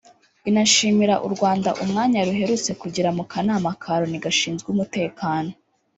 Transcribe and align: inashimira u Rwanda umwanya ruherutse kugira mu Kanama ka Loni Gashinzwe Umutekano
inashimira 0.49 1.15
u 1.25 1.27
Rwanda 1.33 1.69
umwanya 1.83 2.19
ruherutse 2.27 2.71
kugira 2.81 3.09
mu 3.17 3.23
Kanama 3.31 3.69
ka 3.81 3.93
Loni 3.99 4.19
Gashinzwe 4.23 4.67
Umutekano 4.75 5.49